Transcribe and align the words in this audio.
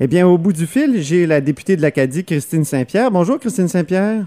Eh 0.00 0.06
bien, 0.06 0.28
au 0.28 0.38
bout 0.38 0.52
du 0.52 0.64
fil, 0.64 1.02
j'ai 1.02 1.26
la 1.26 1.40
députée 1.40 1.74
de 1.74 1.82
l'Acadie, 1.82 2.22
Christine 2.24 2.62
Saint-Pierre. 2.62 3.10
Bonjour, 3.10 3.40
Christine 3.40 3.66
Saint-Pierre. 3.66 4.26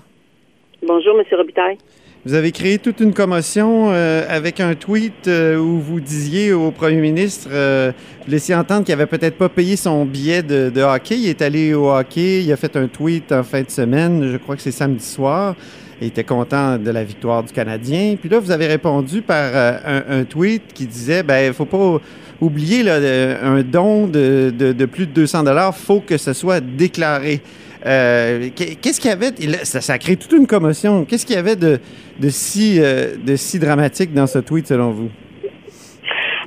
Bonjour, 0.86 1.18
M. 1.18 1.24
Robitaille. 1.32 1.78
Vous 2.26 2.34
avez 2.34 2.52
créé 2.52 2.78
toute 2.78 3.00
une 3.00 3.14
commotion 3.14 3.90
euh, 3.90 4.26
avec 4.28 4.60
un 4.60 4.76
tweet 4.76 5.30
euh, 5.30 5.56
où 5.56 5.80
vous 5.80 6.02
disiez 6.02 6.52
au 6.52 6.72
premier 6.72 7.00
ministre, 7.00 7.48
euh, 7.54 7.94
vous 8.26 8.32
laissiez 8.32 8.54
entendre 8.54 8.84
qu'il 8.84 8.94
avait 8.94 9.06
peut-être 9.06 9.38
pas 9.38 9.48
payé 9.48 9.78
son 9.78 10.04
billet 10.04 10.44
de, 10.44 10.70
de, 10.70 10.82
hockey. 10.82 11.16
Il 11.16 11.30
est 11.30 11.42
allé 11.42 11.74
au 11.74 11.90
hockey, 11.90 12.44
il 12.44 12.52
a 12.52 12.58
fait 12.58 12.76
un 12.76 12.88
tweet 12.88 13.32
en 13.32 13.44
fin 13.44 13.62
de 13.62 13.70
semaine, 13.70 14.30
je 14.30 14.36
crois 14.36 14.58
que 14.58 14.62
c'est 14.62 14.72
samedi 14.72 15.06
soir. 15.06 15.56
Il 16.02 16.08
était 16.08 16.26
content 16.26 16.78
de 16.78 16.92
la 16.92 17.06
victoire 17.06 17.44
du 17.44 17.54
Canadien. 17.54 18.18
Puis 18.20 18.28
là, 18.28 18.40
vous 18.40 18.52
avez 18.52 18.68
répondu 18.68 19.22
par 19.22 19.56
un, 19.56 20.20
un, 20.20 20.24
tweet 20.26 20.74
qui 20.74 20.88
disait, 20.88 21.24
ben, 21.24 21.48
il 21.48 21.54
faut 21.54 21.66
pas 21.66 22.02
oublier 22.42 22.84
là, 22.84 22.98
un 23.44 23.62
don 23.62 24.08
de, 24.08 24.86
plus 24.86 25.08
de 25.08 25.14
200 25.14 25.44
dollars, 25.44 25.76
faut 25.76 26.02
que 26.02 26.18
ce 26.18 26.34
soit 26.34 26.60
déclaré. 26.60 27.40
Euh, 27.86 28.50
Qu'est-ce 28.56 29.00
qu'il 29.00 29.10
y 29.10 29.14
avait? 29.14 29.32
Ça, 29.64 29.94
a 29.94 29.98
créé 29.98 30.16
toute 30.16 30.34
une 30.34 30.48
commotion. 30.48 31.06
Qu'est-ce 31.06 31.26
qu'il 31.26 31.36
y 31.36 31.40
avait 31.40 31.56
de, 31.56 31.80
euh, 32.24 33.36
si 33.36 33.60
dramatique 33.60 34.14
dans 34.14 34.28
ce 34.28 34.40
tweet, 34.40 34.68
selon 34.68 34.92
vous? 34.92 35.10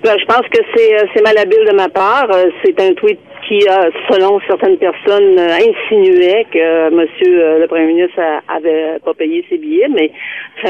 Ben, 0.02 0.16
je 0.18 0.24
pense 0.26 0.46
que 0.50 0.58
c'est 0.74 1.22
malhabile 1.22 1.64
de 1.66 1.74
ma 1.74 1.88
part. 1.88 2.28
C'est 2.62 2.78
un 2.78 2.92
tweet 2.92 3.18
qui, 3.48 3.60
selon 4.10 4.38
certaines 4.46 4.76
personnes, 4.76 5.38
insinuait 5.38 6.46
que 6.52 6.90
Monsieur 6.90 7.58
le 7.58 7.66
Premier 7.68 7.86
ministre 7.86 8.20
avait 8.48 8.98
pas 9.04 9.14
payé 9.14 9.44
ses 9.48 9.56
billets. 9.56 9.88
Mais 9.88 10.12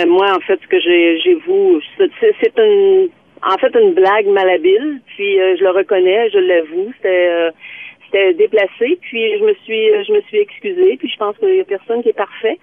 moi, 0.07 0.37
en 0.37 0.41
fait, 0.41 0.59
ce 0.63 0.69
que 0.69 0.81
j'ai 0.81 1.35
vu, 1.35 1.83
c'est 1.99 2.53
une, 2.59 3.09
en 3.47 3.57
fait, 3.59 3.75
une 3.79 3.95
blague 3.95 4.27
malhabile. 4.27 5.01
Puis 5.07 5.37
je 5.37 5.63
le 5.63 5.71
reconnais, 5.71 6.31
je 6.31 6.39
l'avoue. 6.39 6.93
C'était 6.97 8.35
déplacé, 8.35 8.99
puis 9.01 9.39
je 9.39 9.45
me 9.45 9.55
suis 9.65 9.89
je 10.05 10.13
me 10.13 10.21
suis 10.23 10.39
excusée, 10.39 10.97
puis 10.99 11.09
je 11.09 11.17
pense 11.17 11.37
qu'il 11.39 11.57
y 11.57 11.61
a 11.61 11.65
personne 11.65 12.03
qui 12.03 12.11
est 12.11 12.13
parfait. 12.13 12.59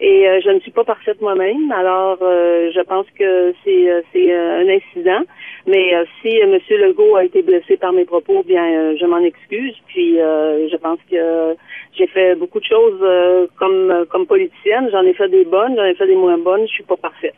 Et 0.00 0.26
euh, 0.26 0.40
je 0.42 0.48
ne 0.48 0.60
suis 0.60 0.70
pas 0.70 0.84
parfaite 0.84 1.20
moi-même, 1.20 1.70
alors 1.72 2.18
euh, 2.22 2.70
je 2.74 2.80
pense 2.80 3.04
que 3.18 3.52
c'est 3.62 3.86
euh, 3.86 4.60
un 4.60 4.68
incident. 4.68 5.22
Mais 5.66 5.92
si 6.20 6.38
M. 6.38 6.58
Legault 6.70 7.16
a 7.16 7.24
été 7.24 7.42
blessé 7.42 7.76
par 7.76 7.92
mes 7.92 8.06
propos, 8.06 8.42
bien 8.42 8.96
je 8.96 9.04
m'en 9.04 9.18
excuse. 9.18 9.76
Puis 9.88 10.16
je 10.16 10.76
pense 10.78 10.98
que 11.10 11.54
j'ai 11.92 12.06
fait 12.06 12.34
beaucoup 12.34 12.60
de 12.60 12.64
choses 12.64 13.48
comme 13.58 14.06
comme 14.08 14.26
politicienne. 14.26 14.88
J'en 14.90 15.02
ai 15.02 15.12
fait 15.12 15.28
des 15.28 15.44
bonnes, 15.44 15.76
j'en 15.76 15.84
ai 15.84 15.94
fait 15.94 16.06
des 16.06 16.16
moins 16.16 16.38
bonnes. 16.38 16.66
Je 16.66 16.72
suis 16.72 16.84
pas 16.84 16.96
parfaite. 16.96 17.34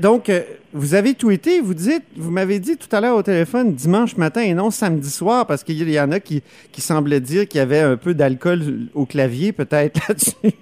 Donc, 0.00 0.30
vous 0.72 0.94
avez 0.94 1.14
tweeté, 1.14 1.60
vous 1.60 1.74
dites, 1.74 2.04
vous 2.16 2.30
m'avez 2.30 2.58
dit 2.58 2.76
tout 2.76 2.94
à 2.94 3.00
l'heure 3.00 3.16
au 3.16 3.22
téléphone 3.22 3.74
dimanche 3.74 4.16
matin 4.16 4.42
et 4.42 4.54
non 4.54 4.70
samedi 4.70 5.10
soir, 5.10 5.46
parce 5.46 5.64
qu'il 5.64 5.88
y 5.88 6.00
en 6.00 6.12
a 6.12 6.20
qui, 6.20 6.42
qui 6.72 6.80
semblaient 6.80 7.20
dire 7.20 7.48
qu'il 7.48 7.58
y 7.58 7.62
avait 7.62 7.80
un 7.80 7.96
peu 7.96 8.14
d'alcool 8.14 8.88
au 8.94 9.06
clavier, 9.06 9.52
peut-être 9.52 10.00
là-dessus. 10.08 10.54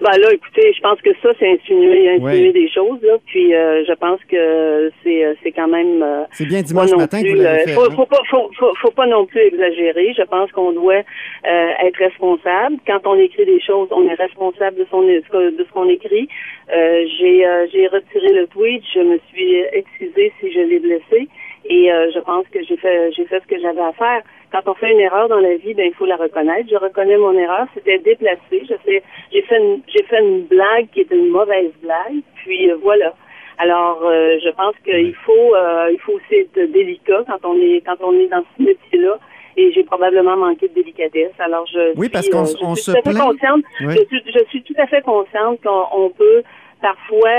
Ben 0.00 0.16
là, 0.18 0.32
écoutez, 0.32 0.72
je 0.72 0.80
pense 0.80 1.00
que 1.02 1.10
ça, 1.22 1.28
c'est 1.38 1.50
insinuer, 1.50 2.08
insinuer 2.08 2.46
ouais. 2.46 2.52
des 2.52 2.68
choses, 2.70 3.02
là. 3.02 3.18
Puis 3.26 3.54
euh, 3.54 3.84
je 3.86 3.92
pense 3.92 4.18
que 4.28 4.90
c'est, 5.02 5.36
c'est 5.42 5.52
quand 5.52 5.68
même. 5.68 6.02
Euh, 6.02 6.24
c'est 6.32 6.46
bien 6.46 6.62
dimanche 6.62 6.90
matin 6.92 7.20
plus, 7.20 7.32
que 7.32 7.36
vous 7.36 7.42
l'avez 7.42 7.64
fait. 7.64 7.74
Faut, 7.74 7.84
hein? 7.84 7.94
faut, 7.94 8.06
pas, 8.06 8.20
faut, 8.30 8.50
faut, 8.58 8.72
faut, 8.80 8.90
pas 8.92 9.06
non 9.06 9.26
plus 9.26 9.40
exagérer. 9.40 10.14
Je 10.16 10.22
pense 10.22 10.50
qu'on 10.52 10.72
doit 10.72 11.02
euh, 11.46 11.86
être 11.86 11.98
responsable. 11.98 12.76
Quand 12.86 13.00
on 13.04 13.16
écrit 13.16 13.44
des 13.44 13.60
choses, 13.60 13.88
on 13.90 14.08
est 14.08 14.14
responsable 14.14 14.78
de 14.78 14.86
son 14.90 15.02
de 15.02 15.22
ce 15.28 15.72
qu'on 15.72 15.88
écrit. 15.88 16.28
j'ai, 16.70 17.66
j'ai 17.70 17.86
retiré 17.88 18.32
le 18.32 18.46
tweet. 18.46 18.82
Je 18.94 19.00
me 19.00 19.18
suis 19.28 19.56
excusée 19.72 20.32
si 20.40 20.50
je 20.50 20.60
l'ai 20.60 20.78
blessé. 20.78 21.28
Et 21.66 21.92
euh, 21.92 22.10
je 22.14 22.20
pense 22.20 22.46
que 22.48 22.62
j'ai 22.64 22.76
fait 22.76 23.12
j'ai 23.12 23.24
fait 23.26 23.40
ce 23.40 23.46
que 23.46 23.60
j'avais 23.60 23.80
à 23.80 23.92
faire. 23.92 24.22
Quand 24.52 24.62
on 24.66 24.74
fait 24.74 24.90
une 24.92 25.00
erreur 25.00 25.28
dans 25.28 25.38
la 25.38 25.56
vie, 25.56 25.74
ben 25.74 25.86
il 25.86 25.94
faut 25.94 26.06
la 26.06 26.16
reconnaître. 26.16 26.68
Je 26.70 26.76
reconnais 26.76 27.16
mon 27.16 27.32
erreur, 27.32 27.66
c'était 27.74 27.98
déplacé. 27.98 28.62
Je 28.68 28.74
sais, 28.84 29.02
j'ai 29.32 29.42
fait 29.42 29.58
une 29.58 29.80
j'ai 29.86 30.02
fait 30.04 30.20
une 30.20 30.42
blague 30.46 30.88
qui 30.92 31.00
était 31.02 31.16
une 31.16 31.28
mauvaise 31.30 31.70
blague. 31.82 32.20
Puis 32.36 32.70
euh, 32.70 32.76
voilà. 32.82 33.14
Alors 33.58 34.00
euh, 34.04 34.38
je 34.42 34.50
pense 34.50 34.74
qu'il 34.84 35.14
faut 35.14 35.54
il 35.90 35.98
faut 36.00 36.12
aussi 36.14 36.34
être 36.34 36.72
délicat 36.72 37.24
quand 37.28 37.48
on 37.48 37.56
est 37.60 37.82
quand 37.86 37.96
on 38.00 38.12
est 38.18 38.26
dans 38.28 38.44
ce 38.56 38.62
métier-là. 38.62 39.18
Et 39.56 39.72
j'ai 39.72 39.84
probablement 39.84 40.36
manqué 40.36 40.68
de 40.68 40.74
délicatesse. 40.74 41.32
Alors 41.38 41.66
je 41.66 41.92
oui 41.96 42.06
suis, 42.06 42.08
parce 42.10 42.28
qu'on 42.28 42.44
je 42.44 42.56
on 42.64 42.74
se 42.74 42.92
plaint. 43.02 43.18
consciente. 43.18 43.62
Oui. 43.82 43.94
Je, 43.98 44.04
suis, 44.06 44.22
je 44.34 44.44
suis 44.48 44.62
tout 44.62 44.74
à 44.78 44.86
fait 44.86 45.02
consciente 45.02 45.60
qu'on 45.62 46.10
peut 46.10 46.42
parfois 46.82 47.30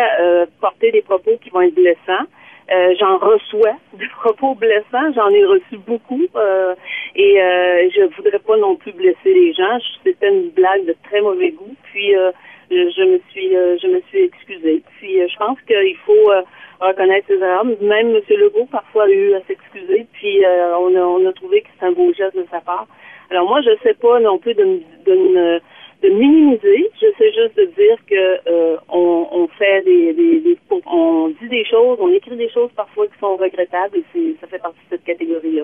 porter 0.62 0.92
des 0.92 1.02
propos 1.02 1.32
qui 1.44 1.50
vont 1.50 1.62
être 1.62 1.76
blessants. 1.76 2.26
Euh, 2.72 2.96
j'en 3.00 3.18
reçois 3.18 3.76
des 3.94 4.08
propos 4.08 4.56
blessants, 4.56 5.12
j'en 5.14 5.30
ai 5.30 5.44
reçu 5.44 5.78
beaucoup 5.86 6.26
euh, 6.36 6.74
et 7.16 7.42
euh, 7.42 7.90
je 7.94 8.16
voudrais 8.16 8.40
pas 8.40 8.56
non 8.58 8.76
plus 8.76 8.94
blesser 8.94 9.34
les 9.34 9.54
gens. 9.54 9.78
C'était 10.04 10.30
une 10.30 10.50
blague 10.50 10.86
de 10.86 10.96
très 11.04 11.22
mauvais 11.22 11.52
goût. 11.52 11.76
Puis 11.92 12.14
je, 12.14 12.90
je, 12.96 13.04
me 13.04 13.20
suis 13.32 13.50
je 13.52 13.88
me 13.88 14.02
suis 14.10 14.24
excusée. 14.24 14.82
Puis 14.98 15.20
je 15.28 15.38
pense 15.38 15.60
qu'il 15.68 15.98
faut 16.06 16.32
reconnaître 16.80 17.28
ses 17.28 17.42
erreurs. 17.42 17.66
Même 17.66 18.16
M. 18.16 18.22
Legault 18.30 18.68
parfois 18.72 19.04
a 19.04 19.10
eu 19.10 19.34
à 19.34 19.42
s'excuser. 19.42 20.08
Puis 20.14 20.42
on 20.46 20.96
a 20.96 21.02
on 21.02 21.28
a 21.28 21.34
trouvé 21.34 21.62
que 21.62 21.68
c'est 21.78 21.86
un 21.86 21.92
beau 21.92 22.14
geste 22.14 22.38
de 22.38 22.46
sa 22.50 22.62
part. 22.62 22.88
Alors 23.30 23.50
moi 23.50 23.62
je 23.62 23.72
sais 23.84 23.96
pas 23.96 24.20
non 24.22 24.38
plus 24.38 24.54
de, 24.54 24.80
de, 25.06 25.60
de 26.02 26.10
minimiser. 26.10 26.90
Je 27.00 27.08
sais 27.18 27.32
juste 27.32 27.56
de 27.58 27.66
dire 27.66 27.98
que 28.08 28.50
euh, 28.50 28.78
on, 28.90 29.28
on, 29.32 29.48
fait 29.48 29.84
des, 29.84 30.14
des, 30.14 30.40
des, 30.40 30.58
on 30.88 31.30
dit 31.42 31.50
des 31.50 31.66
choses, 31.66 31.98
on 32.02 32.12
écrit 32.12 32.36
des 32.36 32.50
choses 32.50 32.72
parfois 32.76 33.08
qui 33.08 33.18
sont 33.20 33.36
regrettables 33.38 33.98
et 33.98 34.04
c'est, 34.12 34.36
ça 34.42 34.48
fait 34.48 34.60
partie 34.60 34.80
de 34.90 34.96
cette 34.96 35.04
catégorie-là. 35.04 35.64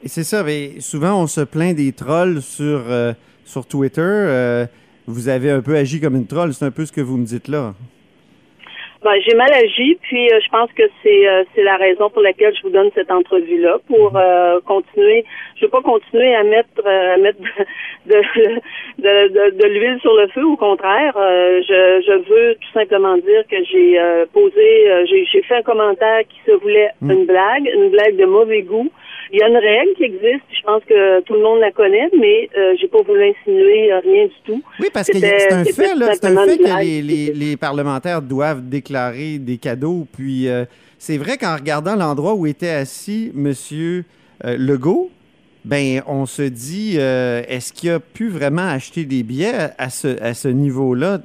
c'est 0.11 0.23
ça, 0.25 0.43
mais 0.43 0.81
souvent 0.81 1.21
on 1.23 1.27
se 1.27 1.39
plaint 1.39 1.73
des 1.73 1.93
trolls 1.93 2.41
sur 2.41 2.81
euh, 2.89 3.13
sur 3.45 3.65
Twitter. 3.65 4.01
Euh, 4.01 4.65
vous 5.07 5.29
avez 5.29 5.49
un 5.49 5.61
peu 5.61 5.75
agi 5.75 6.01
comme 6.01 6.17
une 6.17 6.27
troll, 6.27 6.53
c'est 6.53 6.65
un 6.65 6.71
peu 6.71 6.85
ce 6.85 6.91
que 6.91 6.99
vous 6.99 7.15
me 7.17 7.23
dites 7.25 7.47
là. 7.47 7.73
Ben, 9.03 9.13
j'ai 9.25 9.33
mal 9.35 9.51
agi, 9.51 9.97
puis 10.03 10.29
euh, 10.31 10.39
je 10.45 10.49
pense 10.49 10.69
que 10.73 10.83
c'est 11.01 11.27
euh, 11.27 11.43
c'est 11.55 11.63
la 11.63 11.77
raison 11.77 12.09
pour 12.09 12.21
laquelle 12.21 12.53
je 12.55 12.61
vous 12.61 12.69
donne 12.69 12.89
cette 12.93 13.09
entrevue-là 13.09 13.77
pour 13.87 14.11
euh, 14.15 14.59
continuer. 14.67 15.23
Je 15.55 15.65
veux 15.65 15.71
pas 15.71 15.81
continuer 15.81 16.35
à 16.35 16.43
mettre 16.43 16.85
à 16.85 17.17
mettre 17.17 17.39
de 18.05 18.17
de, 18.99 19.27
de, 19.29 19.57
de 19.57 19.65
l'huile 19.67 19.97
sur 20.01 20.13
le 20.13 20.27
feu. 20.27 20.43
Au 20.43 20.57
contraire, 20.57 21.13
je, 21.15 22.03
je 22.05 22.29
veux 22.29 22.55
tout 22.55 22.71
simplement 22.73 23.15
dire 23.15 23.43
que 23.49 23.63
j'ai 23.71 23.97
posé, 24.33 24.67
j'ai 25.07 25.41
fait 25.43 25.55
un 25.55 25.63
commentaire 25.63 26.21
qui 26.27 26.39
se 26.45 26.51
voulait 26.51 26.89
Mm. 27.01 27.11
une 27.11 27.25
blague, 27.25 27.65
une 27.73 27.89
blague 27.89 28.17
de 28.17 28.25
mauvais 28.25 28.61
goût. 28.61 28.91
Il 29.33 29.39
y 29.39 29.41
a 29.41 29.47
une 29.47 29.55
règle 29.55 29.93
qui 29.95 30.03
existe, 30.03 30.43
je 30.51 30.61
pense 30.65 30.83
que 30.83 31.21
tout 31.21 31.33
le 31.33 31.41
monde 31.41 31.59
la 31.61 31.71
connaît, 31.71 32.09
mais 32.19 32.49
euh, 32.57 32.75
j'ai 32.79 32.89
pas 32.89 33.01
voulu 33.01 33.23
insinuer 33.29 33.93
rien 33.93 34.25
du 34.25 34.33
tout. 34.43 34.61
Oui, 34.79 34.87
parce 34.93 35.07
que 35.07 35.17
c'est 35.17 35.53
un 35.53 35.63
fait, 35.63 35.95
là. 35.95 36.13
C'est 36.13 36.25
un 36.25 36.45
fait 36.45 36.57
que 36.57 36.81
les, 36.81 37.01
les, 37.01 37.31
les 37.33 37.55
parlementaires 37.57 38.21
doivent 38.21 38.67
déclarer 38.67 39.37
des 39.37 39.57
cadeaux. 39.57 40.05
Puis 40.11 40.49
euh, 40.49 40.65
c'est 40.97 41.17
vrai 41.17 41.37
qu'en 41.37 41.55
regardant 41.55 41.95
l'endroit 41.95 42.33
où 42.33 42.45
était 42.45 42.69
assis 42.69 43.31
M. 43.33 43.53
Legault, 44.43 45.09
ben 45.63 46.01
on 46.07 46.25
se 46.25 46.41
dit 46.41 46.95
euh, 46.97 47.43
est-ce 47.47 47.71
qu'il 47.71 47.91
a 47.91 47.99
pu 47.99 48.27
vraiment 48.27 48.67
acheter 48.67 49.05
des 49.05 49.23
billets 49.23 49.53
à, 49.53 49.73
à 49.77 49.89
ce, 49.89 50.21
à 50.21 50.33
ce 50.33 50.47
niveau-là? 50.49 51.19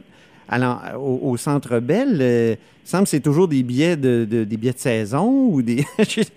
À 0.49 0.99
au, 0.99 1.31
au 1.31 1.37
Centre 1.37 1.79
Bell? 1.81 2.19
Euh, 2.21 2.55
il 2.85 2.89
semble 2.89 3.03
que 3.05 3.09
c'est 3.11 3.21
toujours 3.21 3.49
des 3.49 3.63
billets 3.65 3.97
de, 3.97 4.25
de- 4.25 4.45
des 4.45 4.57
billets 4.57 4.73
de 4.73 4.79
saison 4.79 5.27
ou 5.29 5.61
des. 5.63 5.79
c'est- 5.99 6.31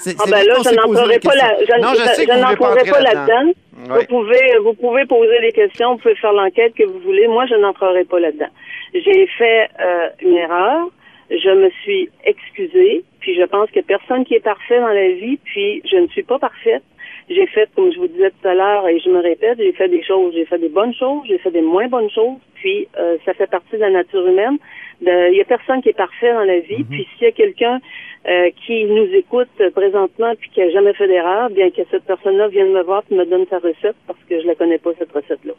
c'est 0.00 0.16
Ah 0.18 0.24
ben 0.28 0.44
là, 0.44 0.54
je 0.64 0.74
n'entrerai 0.74 1.14
la 1.14 1.20
pas 1.20 1.34
là. 1.36 1.54
Je, 1.60 1.80
Non, 1.80 1.88
je 1.94 2.00
je- 2.00 2.08
sais 2.14 2.22
je 2.22 2.26
que 2.26 2.32
vous 2.32 2.38
voulez 2.38 2.42
pas 2.42 2.50
n'entrerai 2.50 2.80
entrer 2.80 2.90
pas 2.90 3.00
là-dedans. 3.00 3.26
là-dedans. 3.26 3.94
Ouais. 3.94 4.00
Vous 4.00 4.06
pouvez, 4.06 4.58
vous 4.64 4.74
pouvez 4.74 5.04
poser 5.06 5.40
des 5.40 5.52
questions, 5.52 5.92
vous 5.92 5.98
pouvez 5.98 6.14
faire 6.16 6.32
l'enquête 6.32 6.74
que 6.74 6.84
vous 6.84 6.98
voulez. 7.00 7.26
Moi, 7.28 7.46
je 7.46 7.54
n'entrerai 7.54 8.04
pas 8.04 8.18
là-dedans. 8.20 8.48
J'ai 8.92 9.26
fait 9.38 9.68
euh, 9.80 10.08
une 10.20 10.36
erreur. 10.36 10.88
Je 11.30 11.50
me 11.50 11.70
suis 11.82 12.08
excusée. 12.24 13.04
Puis 13.20 13.34
je 13.36 13.44
pense 13.44 13.70
que 13.70 13.80
personne 13.80 14.24
qui 14.24 14.34
est 14.34 14.40
parfait 14.44 14.78
dans 14.80 14.88
la 14.88 15.08
vie. 15.12 15.38
Puis 15.44 15.80
je 15.90 15.96
ne 15.96 16.06
suis 16.08 16.22
pas 16.22 16.38
parfaite. 16.38 16.82
J'ai 17.28 17.46
fait, 17.46 17.68
comme 17.74 17.90
je 17.92 17.98
vous 17.98 18.08
disais 18.08 18.30
tout 18.30 18.48
à 18.48 18.54
l'heure, 18.54 18.86
et 18.86 19.00
je 19.00 19.08
me 19.08 19.20
répète, 19.20 19.58
j'ai 19.58 19.72
fait 19.72 19.88
des 19.88 20.02
choses, 20.02 20.34
j'ai 20.34 20.44
fait 20.44 20.58
des 20.58 20.68
bonnes 20.68 20.94
choses, 20.94 21.22
j'ai 21.26 21.38
fait 21.38 21.50
des 21.50 21.62
moins 21.62 21.88
bonnes 21.88 22.10
choses. 22.10 22.38
Puis 22.54 22.86
euh, 22.98 23.16
ça 23.24 23.34
fait 23.34 23.46
partie 23.46 23.76
de 23.76 23.80
la 23.80 23.90
nature 23.90 24.26
humaine. 24.26 24.58
Il 25.00 25.34
y 25.34 25.40
a 25.40 25.44
personne 25.44 25.82
qui 25.82 25.90
est 25.90 25.96
parfait 25.96 26.32
dans 26.32 26.44
la 26.44 26.60
vie. 26.60 26.84
Puis 26.84 27.06
s'il 27.16 27.24
y 27.24 27.28
a 27.28 27.32
quelqu'un 27.32 27.80
euh, 28.26 28.50
qui 28.64 28.84
nous 28.84 29.08
écoute 29.14 29.48
euh, 29.60 29.70
présentement 29.70 30.32
puis 30.38 30.48
qui 30.50 30.62
a 30.62 30.70
jamais 30.70 30.94
fait 30.94 31.06
d'erreur, 31.06 31.50
bien 31.50 31.70
que 31.70 31.82
cette 31.90 32.04
personne-là 32.04 32.48
vienne 32.48 32.72
me 32.72 32.82
voir 32.82 33.02
et 33.10 33.14
me 33.14 33.26
donne 33.26 33.44
sa 33.50 33.58
recette 33.58 33.96
parce 34.06 34.18
que 34.28 34.40
je 34.40 34.46
la 34.46 34.54
connais 34.54 34.78
pas 34.78 34.90
cette 34.98 35.12
recette-là. 35.12 35.52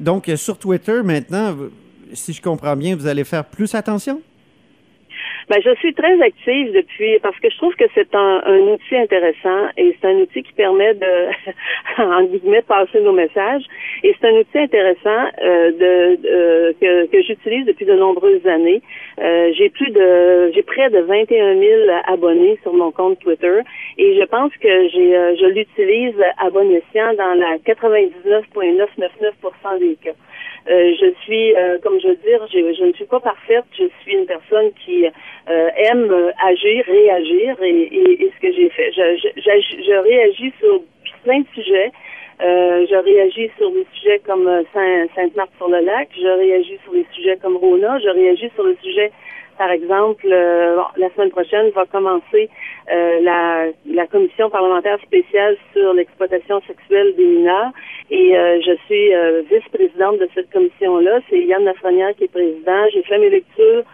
Donc, 0.00 0.28
euh, 0.28 0.34
sur 0.34 0.58
Twitter, 0.58 1.00
maintenant, 1.04 1.54
si 2.12 2.32
je 2.32 2.42
comprends 2.42 2.74
bien, 2.74 2.96
vous 2.96 3.06
allez 3.06 3.22
faire 3.22 3.44
plus 3.44 3.72
attention? 3.74 4.20
Ben, 5.48 5.60
je 5.62 5.74
suis 5.76 5.92
très 5.92 6.20
active 6.22 6.72
depuis 6.72 7.18
parce 7.18 7.38
que 7.38 7.50
je 7.50 7.56
trouve 7.58 7.74
que 7.74 7.84
c'est 7.94 8.14
un, 8.14 8.42
un, 8.46 8.60
outil 8.60 8.96
intéressant 8.96 9.68
et 9.76 9.94
c'est 10.00 10.08
un 10.08 10.16
outil 10.16 10.42
qui 10.42 10.54
permet 10.54 10.94
de, 10.94 11.28
en 11.98 12.22
guillemets, 12.24 12.62
passer 12.62 13.00
nos 13.00 13.12
messages. 13.12 13.64
Et 14.02 14.16
c'est 14.18 14.28
un 14.28 14.36
outil 14.36 14.58
intéressant 14.58 15.28
euh, 15.42 15.70
de, 15.72 16.72
que, 16.80 17.06
que 17.06 17.22
j'utilise 17.22 17.66
depuis 17.66 17.84
de 17.84 17.94
nombreuses 17.94 18.46
années. 18.46 18.80
Euh, 19.20 19.52
j'ai 19.56 19.68
plus 19.68 19.90
de, 19.90 20.50
j'ai 20.54 20.62
près 20.62 20.88
de 20.88 21.00
21 21.00 21.58
000 21.58 21.82
abonnés 22.06 22.58
sur 22.62 22.72
mon 22.72 22.90
compte 22.90 23.18
Twitter 23.20 23.60
et 23.98 24.18
je 24.18 24.24
pense 24.24 24.52
que 24.56 24.88
j'ai, 24.88 25.14
euh, 25.16 25.36
je 25.36 25.46
l'utilise 25.46 26.14
à 26.38 26.50
bon 26.50 26.70
escient 26.70 27.14
dans 27.14 27.34
la 27.34 27.58
99,999% 27.58 29.78
des 29.78 29.96
cas. 30.02 30.10
Euh, 30.66 30.94
je 30.98 31.12
suis, 31.24 31.54
euh, 31.54 31.76
comme 31.82 32.00
je 32.00 32.08
veux 32.08 32.16
dire, 32.16 32.40
je, 32.50 32.74
je, 32.78 32.84
ne 32.84 32.92
suis 32.94 33.04
pas 33.04 33.20
parfaite. 33.20 33.66
Je 33.78 33.84
suis 34.02 34.14
une 34.14 34.24
personne 34.24 34.70
qui 34.84 35.04
aime 35.84 36.32
agir, 36.42 36.84
réagir, 36.86 37.56
et, 37.62 38.22
et, 38.22 38.30
ce 38.34 38.40
que 38.40 38.52
j'ai 38.52 38.68
fait. 38.70 38.92
Je, 38.92 39.30
je, 39.36 39.82
je, 39.84 40.02
réagis 40.02 40.52
sur 40.58 40.80
plein 41.22 41.40
de 41.40 41.46
sujets. 41.54 41.92
Je 42.44 42.96
réagis 42.96 43.50
sur 43.56 43.70
des 43.70 43.86
sujets 43.94 44.20
comme 44.26 44.48
Saint, 44.72 45.06
Sainte-Marthe-sur-le-Lac. 45.14 46.08
Je 46.16 46.26
réagis 46.26 46.78
sur 46.84 46.92
des 46.92 47.06
sujets 47.12 47.38
comme 47.40 47.56
Rona. 47.56 47.98
Je 48.00 48.08
réagis 48.08 48.50
sur 48.54 48.64
le 48.64 48.76
sujet 48.82 49.10
par 49.58 49.70
exemple, 49.70 50.26
euh, 50.30 50.76
la 50.96 51.10
semaine 51.10 51.30
prochaine 51.30 51.70
va 51.70 51.86
commencer 51.86 52.50
euh, 52.90 53.20
la, 53.22 53.66
la, 53.86 54.06
commission 54.06 54.50
parlementaire 54.50 54.98
spéciale 55.02 55.56
sur 55.72 55.94
l'exploitation 55.94 56.60
sexuelle 56.66 57.14
des 57.16 57.24
mineurs 57.24 57.70
et 58.10 58.36
euh, 58.36 58.60
je 58.60 58.72
suis 58.86 59.12
vice-présidente 59.48 60.18
de 60.18 60.28
cette 60.34 60.50
commission-là. 60.50 61.20
C'est 61.30 61.38
Yann 61.38 61.64
Lafrenière 61.64 62.14
qui 62.16 62.24
est 62.24 62.32
président. 62.32 62.84
J'ai 62.92 63.02
fait 63.04 63.18
mes 63.18 63.30
lectures 63.30 63.84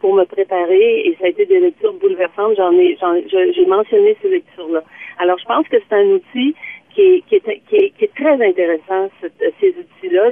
pour 0.00 0.14
me 0.14 0.24
préparer 0.24 1.00
et 1.06 1.16
ça 1.20 1.26
a 1.26 1.28
été 1.28 1.46
des 1.46 1.60
lectures 1.60 1.92
bouleversantes. 1.94 2.56
J'en 2.56 2.72
ai, 2.72 2.98
j'ai 3.30 3.66
mentionné 3.66 4.16
ces 4.20 4.30
lectures-là. 4.30 4.82
Alors, 5.18 5.38
je 5.38 5.44
pense 5.44 5.66
que 5.68 5.76
c'est 5.78 5.94
un 5.94 6.06
outil 6.06 6.54
qui 6.94 7.00
est, 7.02 7.20
qui 7.28 7.34
est, 7.36 7.60
qui 7.68 7.76
est, 7.76 7.90
qui 7.90 8.04
est 8.04 8.14
très 8.14 8.34
intéressant, 8.46 9.10
ces 9.60 9.68
outils-là. 9.68 10.30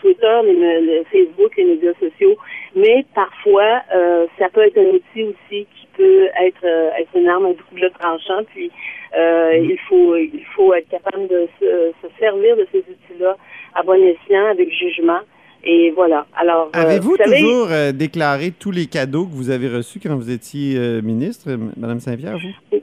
Twitter, 0.00 0.40
les, 0.44 0.80
le 0.80 1.04
Facebook, 1.10 1.56
les 1.56 1.64
médias 1.64 1.92
sociaux, 1.94 2.36
mais 2.76 3.04
parfois 3.16 3.82
euh, 3.94 4.26
ça 4.38 4.48
peut 4.48 4.62
être 4.62 4.78
un 4.78 4.94
outil 4.94 5.24
aussi 5.24 5.66
qui 5.66 5.88
peut 5.96 6.28
être, 6.40 6.64
euh, 6.64 6.90
être 7.00 7.10
une 7.16 7.28
arme 7.28 7.46
à 7.46 7.52
double 7.52 7.90
tranchant. 7.98 8.44
Puis 8.54 8.70
euh, 9.18 9.56
il 9.56 9.76
faut 9.88 10.14
il 10.14 10.44
faut 10.54 10.72
être 10.72 10.88
capable 10.88 11.26
de 11.26 11.48
se, 11.58 11.92
se 12.00 12.08
servir 12.20 12.56
de 12.56 12.66
ces 12.70 12.78
outils-là 12.78 13.36
à 13.74 13.82
bon 13.82 14.00
escient, 14.00 14.46
avec 14.46 14.70
jugement. 14.72 15.20
Et 15.64 15.90
voilà. 15.90 16.26
Alors, 16.36 16.70
euh, 16.76 16.80
avez-vous 16.80 17.16
toujours 17.16 17.66
déclaré 17.92 18.52
tous 18.52 18.70
les 18.70 18.86
cadeaux 18.86 19.24
que 19.24 19.32
vous 19.32 19.50
avez 19.50 19.68
reçus 19.68 19.98
quand 19.98 20.14
vous 20.14 20.30
étiez 20.30 20.78
ministre, 21.02 21.50
Madame 21.76 21.98
Saint-Pierre, 21.98 22.38
vous? 22.38 22.78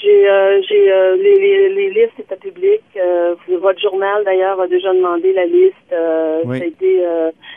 J'ai 0.00 0.28
euh, 0.28 0.62
j'ai 0.66 0.90
euh, 0.90 1.16
les, 1.16 1.36
les, 1.36 1.68
les, 1.68 1.90
listes 1.90 2.18
étaient 2.18 2.36
publiques. 2.36 2.96
Euh, 2.96 3.34
votre 3.60 3.80
journal 3.80 4.24
d'ailleurs 4.24 4.58
a 4.60 4.66
déjà 4.66 4.94
demandé 4.94 5.32
la 5.32 5.44
liste. 5.44 5.94
oui. 6.44 6.58
Ça 6.58 6.64
a 6.64 6.66
été, 6.66 7.04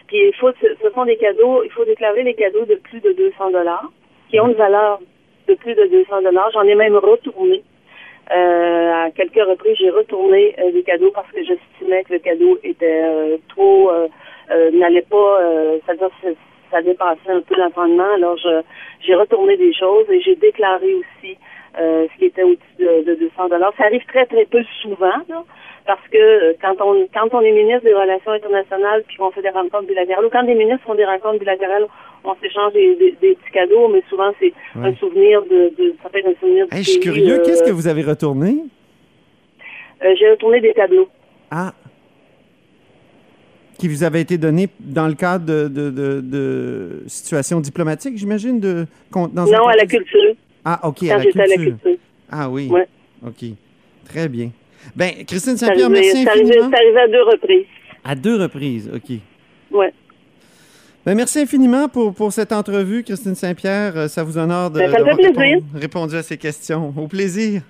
puis 0.07 0.27
il 0.27 0.33
faut 0.35 0.51
ce 0.61 0.89
sont 0.93 1.05
des 1.05 1.17
cadeaux. 1.17 1.63
Il 1.63 1.71
faut 1.71 1.85
déclarer 1.85 2.23
les 2.23 2.33
cadeaux 2.33 2.65
de 2.65 2.75
plus 2.75 2.99
de 2.99 3.13
200 3.13 3.51
dollars 3.51 3.89
qui 4.29 4.39
ont 4.39 4.47
une 4.47 4.55
valeur 4.55 4.99
de 5.47 5.53
plus 5.53 5.75
de 5.75 5.85
200 5.85 6.23
dollars. 6.23 6.49
J'en 6.53 6.63
ai 6.63 6.75
même 6.75 6.97
retourné. 6.97 7.63
à 8.29 9.09
quelques 9.15 9.47
reprises, 9.47 9.77
j'ai 9.79 9.91
retourné 9.91 10.55
des 10.73 10.83
cadeaux 10.83 11.11
parce 11.11 11.31
que 11.31 11.43
j'estimais 11.43 12.03
que 12.03 12.13
le 12.13 12.19
cadeau 12.19 12.57
était 12.63 13.39
trop 13.49 13.91
n'allait 14.73 15.07
pas. 15.09 15.39
C'est-à-dire 15.85 16.09
ça 16.71 16.81
dépassait 16.81 17.29
un 17.29 17.41
peu 17.41 17.55
l'entendement. 17.55 18.13
Alors 18.15 18.37
j'ai 18.99 19.15
retourné 19.15 19.55
des 19.55 19.73
choses 19.73 20.09
et 20.09 20.19
j'ai 20.19 20.35
déclaré 20.35 20.93
aussi 20.95 21.37
euh, 21.79 22.07
ce 22.13 22.19
qui 22.19 22.25
était 22.25 22.43
au-dessus 22.43 23.05
de, 23.05 23.15
200 23.15 23.49
dollars. 23.49 23.73
Ça 23.77 23.85
arrive 23.85 24.05
très 24.07 24.25
très 24.25 24.45
peu 24.45 24.63
souvent, 24.81 25.19
parce 25.85 26.07
que 26.11 26.17
euh, 26.17 26.53
quand 26.61 26.75
on 26.81 27.07
quand 27.13 27.27
on 27.33 27.41
est 27.41 27.51
ministre 27.51 27.83
des 27.83 27.93
Relations 27.93 28.31
internationales 28.31 29.03
puis 29.07 29.17
qu'on 29.17 29.31
fait 29.31 29.41
des 29.41 29.49
rencontres 29.49 29.87
bilatérales, 29.87 30.25
ou 30.25 30.29
quand 30.29 30.43
des 30.43 30.55
ministres 30.55 30.83
font 30.85 30.95
des 30.95 31.05
rencontres 31.05 31.39
bilatérales, 31.39 31.87
on 32.23 32.35
s'échange 32.35 32.73
des, 32.73 32.95
des, 32.95 33.35
petits 33.35 33.51
cadeaux, 33.51 33.87
mais 33.89 34.03
souvent 34.09 34.31
c'est 34.39 34.53
un 34.75 34.93
souvenir 34.95 35.41
de, 35.43 35.73
de, 35.77 35.95
ça 36.01 36.09
fait 36.09 36.25
un 36.25 36.33
souvenir 36.39 36.67
du 36.67 36.77
Je 36.77 36.83
suis 36.83 36.99
curieux, 36.99 37.41
qu'est-ce 37.43 37.63
que 37.63 37.71
vous 37.71 37.87
avez 37.87 38.03
retourné? 38.03 38.57
Euh, 40.03 40.13
j'ai 40.17 40.29
retourné 40.29 40.59
des 40.61 40.73
tableaux. 40.73 41.09
Ah, 41.51 41.73
qui 43.77 43.87
vous 43.87 44.03
avaient 44.03 44.21
été 44.21 44.37
donnés 44.37 44.69
dans 44.79 45.07
le 45.07 45.13
cadre 45.13 45.45
de, 45.45 45.67
de, 45.67 45.89
de, 45.89 46.21
de 46.21 47.03
situations 47.07 47.59
diplomatiques, 47.59 48.17
j'imagine? 48.17 48.59
De, 48.59 48.85
dans 49.11 49.27
non, 49.27 49.67
à 49.67 49.75
la 49.75 49.85
culture. 49.85 50.35
Ah, 50.65 50.87
OK, 50.87 51.03
à 51.03 51.17
la 51.17 51.23
culture. 51.23 51.77
Ah 52.31 52.49
oui. 52.49 52.67
Ouais. 52.67 52.87
OK. 53.25 53.45
Très 54.07 54.27
bien. 54.27 54.51
Ben, 54.95 55.11
Christine 55.25 55.57
Saint-Pierre, 55.57 55.89
merci 55.89 56.25
infiniment. 56.27 56.69
C'est 56.69 56.77
arrivé 56.77 56.99
à 56.99 57.07
deux 57.07 57.23
reprises. 57.23 57.65
À 58.03 58.15
deux 58.15 58.41
reprises, 58.41 58.91
OK. 58.93 59.17
Oui. 59.71 59.85
Ben, 61.05 61.15
merci 61.15 61.39
infiniment 61.39 61.89
pour, 61.89 62.13
pour 62.13 62.31
cette 62.31 62.51
entrevue, 62.51 63.03
Christine 63.03 63.35
Saint-Pierre. 63.35 64.09
Ça 64.09 64.23
vous 64.23 64.37
honore 64.37 64.71
de, 64.71 64.79
ben, 64.79 65.61
répondu 65.75 66.15
à 66.15 66.23
ces 66.23 66.37
questions. 66.37 66.93
Au 66.95 67.07
plaisir. 67.07 67.63